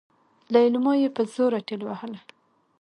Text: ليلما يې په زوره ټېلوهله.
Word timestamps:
ليلما 0.53 0.93
يې 1.01 1.09
په 1.15 1.21
زوره 1.33 1.59
ټېلوهله. 1.67 2.19